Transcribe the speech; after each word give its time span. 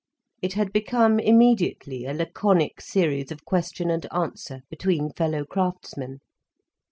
It 0.41 0.53
had 0.53 0.73
become 0.73 1.19
immediately 1.19 2.05
a 2.05 2.13
laconic 2.15 2.81
series 2.81 3.31
of 3.31 3.45
question 3.45 3.91
and 3.91 4.07
answer 4.11 4.61
between 4.67 5.11
fellow 5.11 5.45
craftsmen. 5.45 6.21